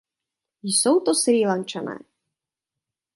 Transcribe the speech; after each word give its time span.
Jsou 0.77 0.99
to 0.99 1.13
Srílančané. 1.15 1.97